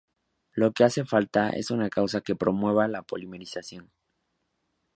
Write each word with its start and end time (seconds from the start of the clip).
Lo 0.53 0.71
que 0.71 0.83
hace 0.83 1.05
falta 1.05 1.51
es 1.51 1.69
una 1.69 1.87
causa 1.91 2.21
que 2.21 2.35
promueva 2.35 2.87
la 2.87 3.03
polimerización. 3.03 3.91